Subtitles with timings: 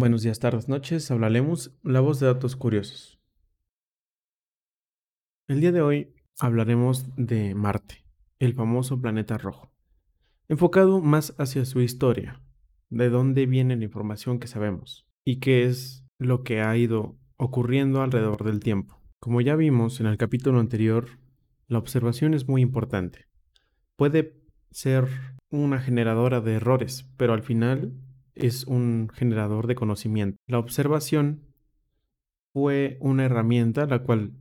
[0.00, 1.10] Buenos días, tardes, noches.
[1.10, 3.20] Hablaremos la voz de datos curiosos.
[5.46, 8.06] El día de hoy hablaremos de Marte,
[8.38, 9.74] el famoso planeta rojo,
[10.48, 12.40] enfocado más hacia su historia,
[12.88, 18.00] de dónde viene la información que sabemos y qué es lo que ha ido ocurriendo
[18.00, 19.02] alrededor del tiempo.
[19.18, 21.08] Como ya vimos en el capítulo anterior,
[21.68, 23.26] la observación es muy importante.
[23.96, 24.40] Puede
[24.70, 25.08] ser
[25.50, 27.92] una generadora de errores, pero al final
[28.46, 30.36] es un generador de conocimiento.
[30.46, 31.42] La observación
[32.52, 34.32] fue una herramienta la cual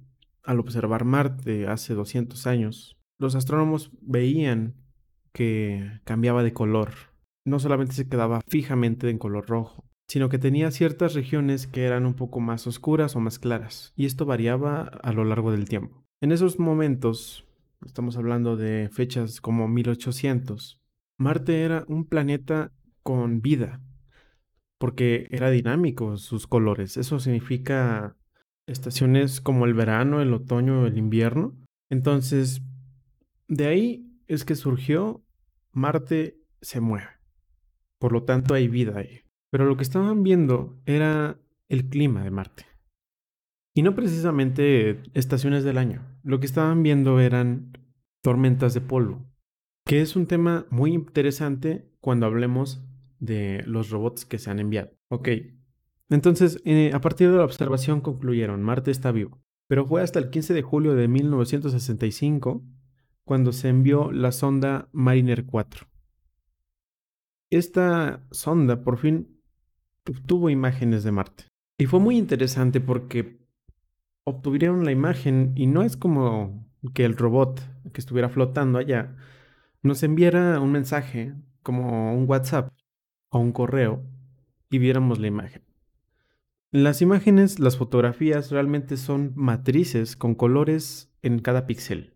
[0.44, 4.76] al observar Marte hace 200 años, los astrónomos veían
[5.32, 6.92] que cambiaba de color.
[7.46, 12.06] No solamente se quedaba fijamente en color rojo, sino que tenía ciertas regiones que eran
[12.06, 16.04] un poco más oscuras o más claras, y esto variaba a lo largo del tiempo.
[16.22, 17.46] En esos momentos,
[17.86, 20.82] estamos hablando de fechas como 1800,
[21.18, 22.72] Marte era un planeta
[23.04, 23.82] con vida,
[24.80, 26.98] porque era dinámico sus colores.
[26.98, 28.18] Eso significa
[28.66, 31.56] estaciones como el verano, el otoño, el invierno.
[31.90, 32.62] Entonces,
[33.48, 35.24] de ahí es que surgió
[35.72, 37.10] Marte se mueve.
[38.00, 39.22] Por lo tanto, hay vida ahí.
[39.52, 42.66] Pero lo que estaban viendo era el clima de Marte.
[43.76, 46.06] Y no precisamente estaciones del año.
[46.24, 47.74] Lo que estaban viendo eran
[48.22, 49.26] tormentas de polvo,
[49.86, 52.84] que es un tema muy interesante cuando hablemos
[53.20, 54.92] de los robots que se han enviado.
[55.10, 55.30] Ok,
[56.10, 59.40] entonces eh, a partir de la observación concluyeron, Marte está vivo.
[59.68, 62.64] Pero fue hasta el 15 de julio de 1965
[63.24, 65.88] cuando se envió la sonda Mariner 4.
[67.52, 69.40] Esta sonda por fin
[70.10, 71.44] obtuvo imágenes de Marte.
[71.78, 73.40] Y fue muy interesante porque
[74.24, 77.62] obtuvieron la imagen y no es como que el robot
[77.94, 79.16] que estuviera flotando allá
[79.84, 82.74] nos enviara un mensaje como un WhatsApp
[83.30, 84.04] o un correo
[84.70, 85.64] y viéramos la imagen.
[86.72, 92.14] Las imágenes, las fotografías realmente son matrices con colores en cada píxel.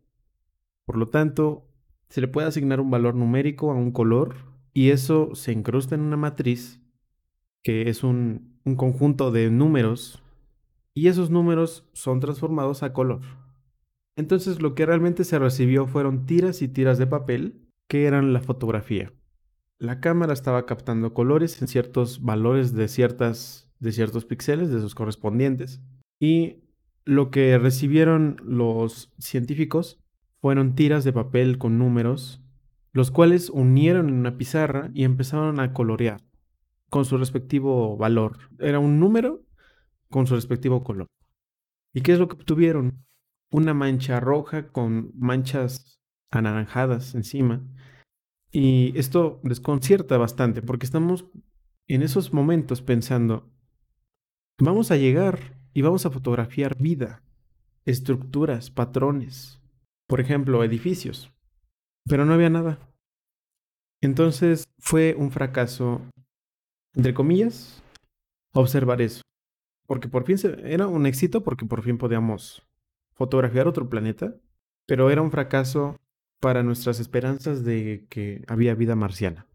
[0.86, 1.68] Por lo tanto,
[2.10, 4.36] se le puede asignar un valor numérico a un color
[4.74, 6.82] y eso se incrusta en una matriz
[7.64, 10.22] que es un, un conjunto de números
[10.94, 13.22] y esos números son transformados a color.
[14.16, 18.42] Entonces lo que realmente se recibió fueron tiras y tiras de papel que eran la
[18.42, 19.12] fotografía.
[19.84, 24.96] La cámara estaba captando colores en ciertos valores de, ciertas, de ciertos píxeles, de sus
[24.96, 25.82] correspondientes.
[26.22, 26.64] Y
[27.04, 30.02] lo que recibieron los científicos
[30.40, 32.42] fueron tiras de papel con números,
[32.94, 36.22] los cuales unieron en una pizarra y empezaron a colorear
[36.90, 38.38] con su respectivo valor.
[38.60, 39.44] Era un número
[40.10, 41.08] con su respectivo color.
[41.94, 43.04] ¿Y qué es lo que obtuvieron?
[43.52, 46.00] Una mancha roja con manchas
[46.32, 47.68] anaranjadas encima
[48.54, 51.26] y esto desconcierta bastante porque estamos
[51.88, 53.52] en esos momentos pensando,
[54.60, 57.24] vamos a llegar y vamos a fotografiar vida,
[57.84, 59.60] estructuras, patrones,
[60.08, 61.34] por ejemplo, edificios,
[62.08, 62.80] pero no había nada.
[64.02, 66.02] Entonces fue un fracaso,
[66.94, 67.82] entre comillas,
[68.54, 69.24] observar eso,
[69.88, 72.62] porque por fin era un éxito porque por fin podíamos
[73.16, 74.36] fotografiar otro planeta,
[74.86, 75.98] pero era un fracaso
[76.44, 79.48] para nuestras esperanzas de que había vida marciana.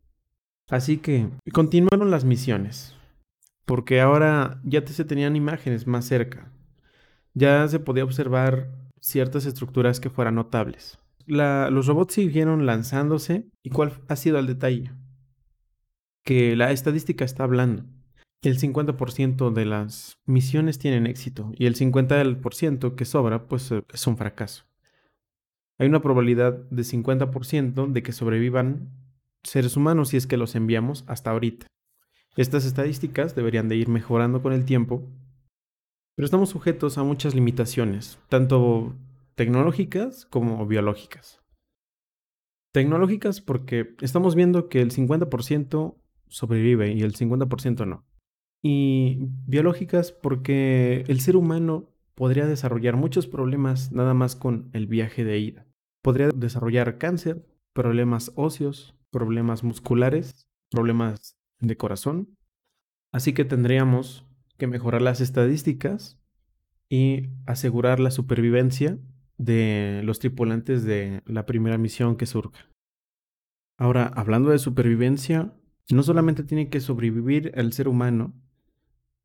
[0.71, 2.97] Así que continuaron las misiones,
[3.66, 6.50] porque ahora ya se tenían imágenes más cerca.
[7.34, 8.71] Ya se podía observar
[9.03, 10.97] ciertas estructuras que fueran notables.
[11.26, 13.44] los robots siguieron lanzándose.
[13.62, 14.91] ¿Y cuál ha sido el detalle?
[16.25, 17.84] Que la estadística está hablando.
[18.41, 24.16] El 50% de las misiones tienen éxito y el 50% que sobra pues es un
[24.16, 24.68] fracaso
[25.78, 28.91] hay una probabilidad de 50% de que sobrevivan
[29.43, 31.66] seres humanos si es que los enviamos hasta ahorita.
[32.37, 35.09] Estas estadísticas deberían de ir mejorando con el tiempo,
[36.17, 38.94] pero estamos sujetos a muchas limitaciones, tanto
[39.37, 41.41] tecnológicas como biológicas.
[42.72, 45.97] Tecnológicas porque estamos viendo que el 50%
[46.27, 48.05] sobrevive y el 50% no.
[48.62, 51.88] Y biológicas porque el ser humano
[52.19, 55.69] podría desarrollar muchos problemas nada más con el viaje de ida
[56.03, 62.37] podría desarrollar cáncer, problemas óseos, problemas musculares, problemas de corazón.
[63.12, 64.26] Así que tendríamos
[64.56, 66.19] que mejorar las estadísticas
[66.88, 68.99] y asegurar la supervivencia
[69.37, 72.67] de los tripulantes de la primera misión que surja.
[73.79, 75.55] Ahora, hablando de supervivencia,
[75.91, 78.35] no solamente tiene que sobrevivir el ser humano,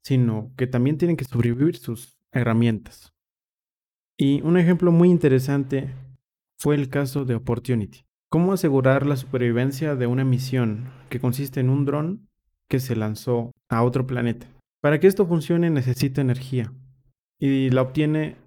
[0.04, 3.14] sino que también tienen que sobrevivir sus herramientas.
[4.18, 5.94] Y un ejemplo muy interesante
[6.58, 8.02] fue el caso de Opportunity.
[8.30, 12.28] ¿Cómo asegurar la supervivencia de una misión que consiste en un dron
[12.74, 14.48] que se lanzó a otro planeta.
[14.82, 16.74] Para que esto funcione necesita energía
[17.40, 18.38] y la obtiene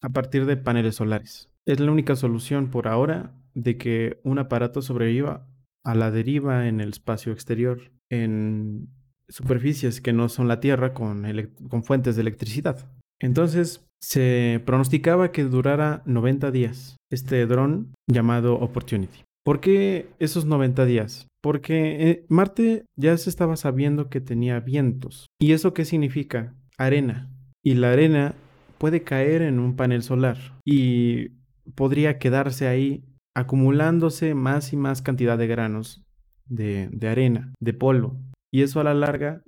[0.00, 1.50] a partir de paneles solares.
[1.66, 5.46] Es la única solución por ahora de que un aparato sobreviva
[5.84, 8.88] a la deriva en el espacio exterior, en
[9.28, 11.24] superficies que no son la Tierra con,
[11.68, 12.90] con fuentes de electricidad.
[13.20, 19.24] Entonces se pronosticaba que durara 90 días este dron llamado Opportunity.
[19.44, 21.28] ¿Por qué esos 90 días?
[21.40, 25.26] Porque eh, Marte ya se estaba sabiendo que tenía vientos.
[25.40, 26.54] ¿Y eso qué significa?
[26.78, 27.30] Arena.
[27.62, 28.34] Y la arena
[28.78, 31.28] puede caer en un panel solar y
[31.74, 33.04] podría quedarse ahí
[33.34, 36.04] acumulándose más y más cantidad de granos
[36.46, 38.18] de, de arena, de polvo.
[38.52, 39.42] Y eso a la larga,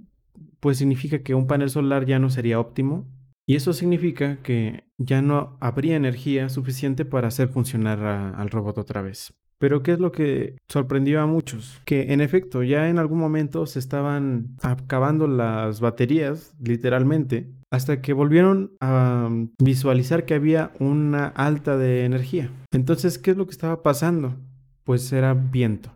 [0.61, 3.09] pues significa que un panel solar ya no sería óptimo.
[3.49, 9.01] Y eso significa que ya no habría energía suficiente para hacer funcionar al robot otra
[9.01, 9.33] vez.
[9.57, 11.81] Pero ¿qué es lo que sorprendió a muchos?
[11.87, 18.13] Que en efecto ya en algún momento se estaban acabando las baterías, literalmente, hasta que
[18.13, 22.51] volvieron a visualizar que había una alta de energía.
[22.71, 24.37] Entonces, ¿qué es lo que estaba pasando?
[24.85, 25.91] Pues era viento.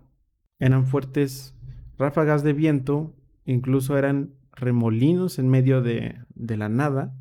[0.58, 1.54] Eran fuertes
[1.98, 3.12] ráfagas de viento,
[3.44, 7.14] incluso eran remolinos en medio de, de la nada,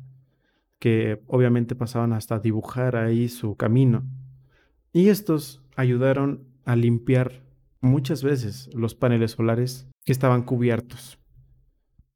[0.82, 4.02] que obviamente pasaban hasta dibujar ahí su camino.
[4.92, 7.44] Y estos ayudaron a limpiar
[7.80, 11.20] muchas veces los paneles solares que estaban cubiertos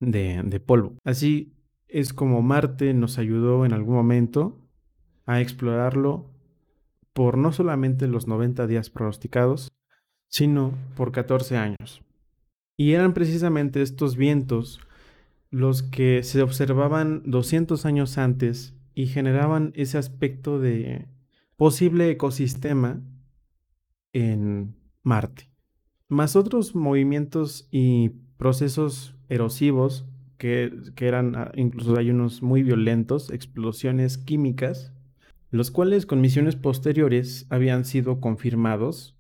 [0.01, 0.99] de, de polvo.
[1.05, 1.55] Así
[1.87, 4.61] es como Marte nos ayudó en algún momento
[5.27, 6.35] a explorarlo
[7.13, 9.71] por no solamente los 90 días pronosticados,
[10.27, 12.03] sino por 14 años.
[12.77, 14.81] Y eran precisamente estos vientos
[15.51, 21.07] los que se observaban 200 años antes y generaban ese aspecto de
[21.57, 23.03] posible ecosistema
[24.13, 25.51] en Marte.
[26.09, 30.07] Más otros movimientos y procesos erosivos
[30.39, 34.93] que, eran, ah, incluso hay unos muy violentos, explosiones químicas,
[35.51, 39.17] los cuales con misiones posteriores habían sido confirmados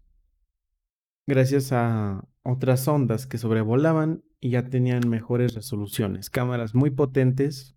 [1.27, 7.77] gracias a otras ondas que sobrevolaban y ya tenían mejores resoluciones, cámaras muy potentes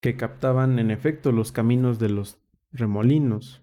[0.00, 2.38] que captaban en efecto los caminos de los
[2.72, 3.62] remolinos.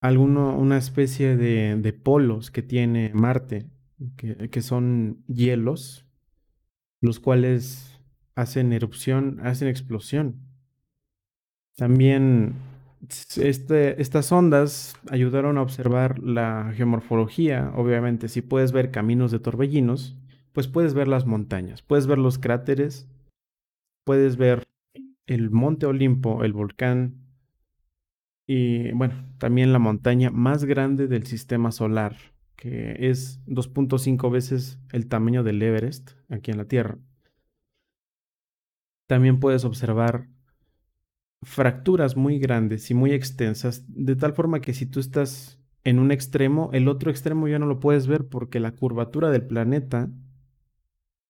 [0.00, 3.68] Alguno, una especie de, de polos que tiene Marte,
[4.16, 6.06] que, que son hielos,
[7.00, 8.00] los cuales
[8.34, 10.40] hacen erupción, hacen explosión.
[11.76, 12.54] También
[13.36, 17.72] este, estas ondas ayudaron a observar la geomorfología.
[17.76, 20.16] Obviamente, si puedes ver caminos de torbellinos,
[20.52, 23.08] pues puedes ver las montañas, puedes ver los cráteres,
[24.04, 24.64] puedes ver
[25.26, 27.28] el monte Olimpo, el volcán
[28.46, 32.16] y bueno, también la montaña más grande del sistema solar,
[32.56, 36.98] que es 2.5 veces el tamaño del Everest aquí en la Tierra.
[39.06, 40.28] También puedes observar
[41.42, 46.10] fracturas muy grandes y muy extensas, de tal forma que si tú estás en un
[46.10, 50.10] extremo, el otro extremo ya no lo puedes ver porque la curvatura del planeta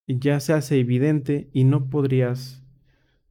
[0.07, 2.65] ya se hace evidente y no podrías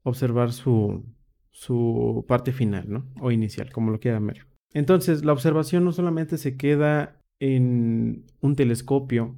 [0.04, 1.04] observar su,
[1.52, 3.04] su parte final.
[3.20, 4.48] O inicial, como lo quieran ver.
[4.74, 9.36] Entonces, la observación no solamente se queda en un telescopio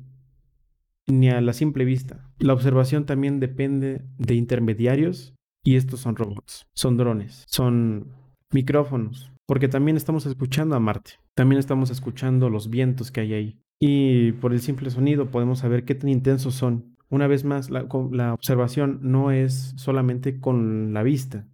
[1.08, 2.30] ni a la simple vista.
[2.40, 8.12] La observación también depende de intermediarios y estos son robots, son drones, son
[8.52, 13.60] micrófonos, porque también estamos escuchando a Marte, también estamos escuchando los vientos que hay ahí.
[13.82, 16.98] Y por el simple sonido podemos saber qué tan intensos son.
[17.10, 21.48] Una vez más, la, la observación no es solamente con la vista,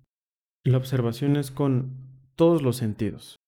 [0.66, 1.94] la observación es con
[2.36, 3.45] todos los sentidos.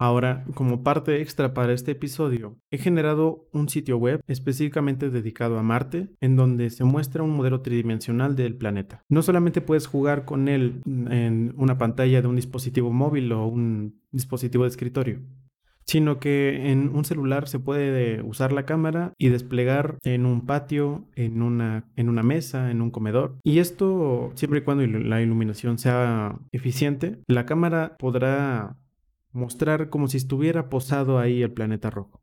[0.00, 5.62] Ahora, como parte extra para este episodio, he generado un sitio web específicamente dedicado a
[5.62, 9.04] Marte, en donde se muestra un modelo tridimensional del planeta.
[9.10, 14.00] No solamente puedes jugar con él en una pantalla de un dispositivo móvil o un
[14.10, 15.20] dispositivo de escritorio,
[15.84, 21.04] sino que en un celular se puede usar la cámara y desplegar en un patio,
[21.14, 21.84] en una,
[22.22, 23.36] mesa, en un comedor.
[23.44, 28.78] Y esto, siempre y cuando la iluminación sea eficiente, la cámara podrá
[29.32, 32.20] mostrar como si estuviera posado ahí el planeta rojo.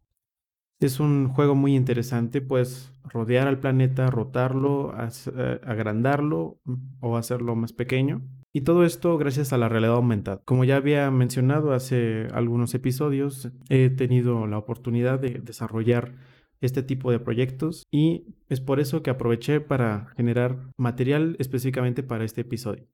[0.80, 7.56] Es un juego muy interesante, puedes rodear al planeta, rotarlo, eh, agrandarlo mm, o hacerlo
[7.56, 8.22] más pequeño.
[8.54, 10.42] Y todo esto gracias a la realidad aumentada.
[10.46, 16.16] Como ya había mencionado hace algunos episodios, he tenido la oportunidad de desarrollar
[16.62, 22.26] este tipo de proyectos y es por eso que aproveché para generar material específicamente para
[22.26, 22.88] este episodio.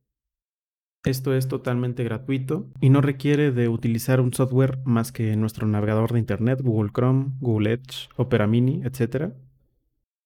[1.06, 6.14] Esto es totalmente gratuito y no requiere de utilizar un software más que nuestro navegador
[6.14, 9.34] de internet, Google Chrome, Google Edge, Opera Mini, etc.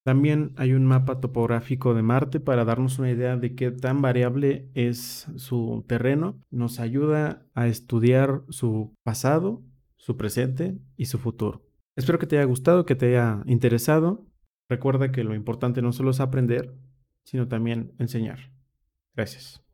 [0.03, 4.69] También hay un mapa topográfico de Marte para darnos una idea de qué tan variable
[4.75, 6.39] es su terreno.
[6.51, 9.63] Nos ayuda a estudiar su pasado,
[9.96, 11.65] su presente y su futuro.
[11.96, 14.27] Espero que te haya gustado, que te haya interesado.
[14.69, 16.75] Recuerda que lo importante no solo es aprender,
[17.24, 18.51] sino también enseñar.
[19.15, 19.66] Gracias.